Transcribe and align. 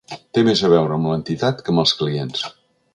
Té 0.37 0.43
més 0.47 0.63
a 0.69 0.71
veure 0.71 0.97
amb 0.97 1.11
l’entitat 1.11 1.63
que 1.67 1.75
amb 1.77 1.85
els 1.87 1.95
clients. 2.03 2.47